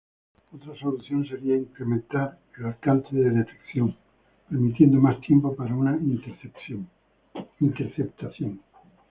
[0.55, 3.95] Otra solución sería incrementar el alcance de detección,
[4.49, 6.87] permitiendo más tiempo para una interceptación.